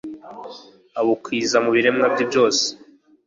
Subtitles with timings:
[0.99, 2.63] abukwiza mu biremwa bye byose